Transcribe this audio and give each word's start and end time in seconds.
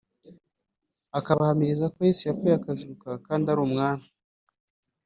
akabahamiriza 1.19 1.85
ko 1.93 1.97
Yesu 2.07 2.21
yapfuye 2.25 2.55
akazuka 2.57 3.09
kandi 3.25 3.43
ko 3.45 3.49
ari 3.53 3.61
Umwami 3.67 4.05